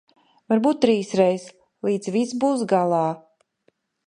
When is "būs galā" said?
2.45-3.07